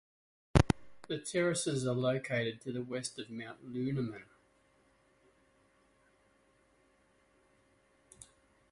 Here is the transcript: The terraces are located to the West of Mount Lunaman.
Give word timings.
The 1.07 1.19
terraces 1.19 1.85
are 1.85 1.93
located 1.93 2.59
to 2.61 2.71
the 2.71 2.81
West 2.81 3.19
of 3.19 3.29
Mount 3.29 3.71
Lunaman. 3.71 4.23